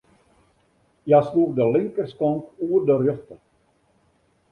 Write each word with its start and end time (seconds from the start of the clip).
Hja 1.09 1.19
sloech 1.27 1.53
de 1.59 1.65
linkerskonk 1.75 2.45
oer 2.67 2.81
de 2.87 2.95
rjochter. 3.03 3.39